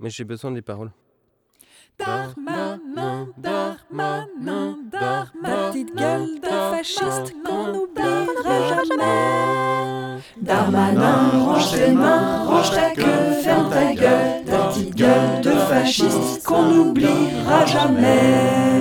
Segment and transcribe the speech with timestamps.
[0.00, 0.90] Mais j'ai besoin des paroles.
[1.98, 10.22] Darmanin, Darmanin, Darmanin, ta petite gueule de fasciste qu'on n'oubliera jamais.
[10.40, 16.46] Darmanin, range tes mains, range ta queue, ferme ta gueule, ta petite gueule de fasciste
[16.46, 18.80] qu'on n'oubliera jamais.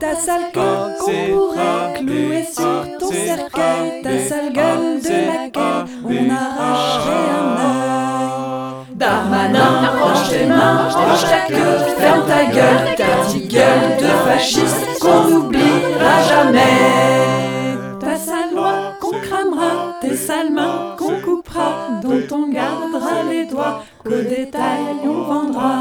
[0.00, 0.60] Ta sale queue
[0.98, 6.55] qu'on pourrait clouer sur ton cercueil, ta sale gueule de laquelle on arracherait
[20.56, 21.68] mains qu'on coupera,
[22.02, 25.74] dont on gardera les doigts, qu'au détail on vendra.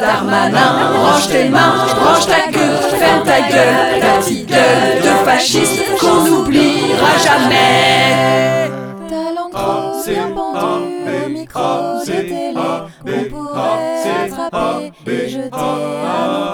[0.00, 0.72] Darmanin,
[1.02, 6.18] range tes mains, range ta queue, ferme ta gueule, ta petite gueule de fasciste qu'on
[6.24, 8.70] n'oubliera jamais.
[9.10, 16.20] Ta langue trop bien pendue au micro de télé, on pourrait attraper et jeter à
[16.32, 16.46] nos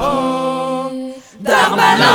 [0.91, 1.15] pieds.
[1.41, 2.10] Darmanin,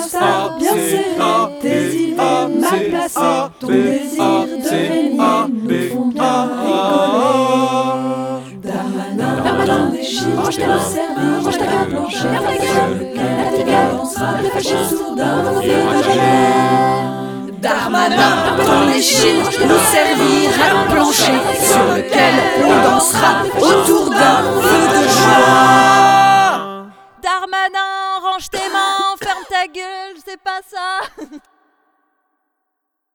[0.00, 3.20] Tes bien serrés, tes idées mal placées,
[3.58, 5.18] ton désir de régner
[5.50, 7.58] nous font bien rigoler.
[8.62, 9.90] Darmanin, Darmanin.
[9.90, 11.88] déchire, range gueule servie, range ta gueule.
[11.88, 15.42] plancher, ferme gueule, la petite gueule dansera, les fascistes soudains.
[17.60, 18.16] Darmanin,
[18.56, 18.92] Darmanin.
[18.94, 19.80] déchire, nous
[20.52, 20.77] plan
[30.24, 31.00] c'est pas ça.